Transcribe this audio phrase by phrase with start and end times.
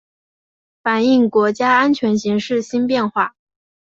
[0.81, 3.35] 反映国家安全形势新变化